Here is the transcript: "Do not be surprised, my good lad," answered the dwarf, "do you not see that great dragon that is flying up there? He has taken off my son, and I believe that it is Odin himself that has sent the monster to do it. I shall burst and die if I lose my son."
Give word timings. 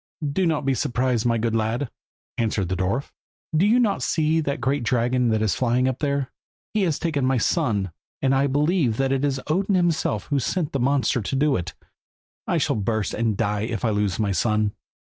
"Do 0.31 0.47
not 0.47 0.65
be 0.65 0.73
surprised, 0.73 1.27
my 1.27 1.37
good 1.37 1.55
lad," 1.55 1.91
answered 2.35 2.69
the 2.69 2.75
dwarf, 2.75 3.11
"do 3.55 3.67
you 3.67 3.79
not 3.79 4.01
see 4.01 4.39
that 4.39 4.59
great 4.59 4.81
dragon 4.81 5.29
that 5.29 5.43
is 5.43 5.53
flying 5.53 5.87
up 5.87 5.99
there? 5.99 6.31
He 6.73 6.81
has 6.85 6.97
taken 6.97 7.23
off 7.25 7.27
my 7.27 7.37
son, 7.37 7.91
and 8.19 8.33
I 8.33 8.47
believe 8.47 8.97
that 8.97 9.11
it 9.11 9.23
is 9.23 9.39
Odin 9.45 9.75
himself 9.75 10.27
that 10.29 10.35
has 10.37 10.43
sent 10.45 10.71
the 10.71 10.79
monster 10.79 11.21
to 11.21 11.35
do 11.35 11.55
it. 11.55 11.75
I 12.47 12.57
shall 12.57 12.77
burst 12.77 13.13
and 13.13 13.37
die 13.37 13.61
if 13.61 13.85
I 13.85 13.91
lose 13.91 14.17
my 14.17 14.31
son." 14.31 14.73